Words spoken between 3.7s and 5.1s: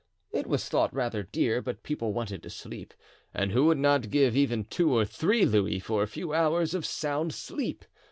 not give even two or